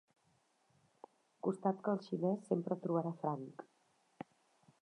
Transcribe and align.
Costat 1.49 1.85
que 1.87 1.93
el 1.97 2.01
xinès 2.07 2.49
sempre 2.53 2.79
trobarà 2.87 3.15
franc. 3.23 3.67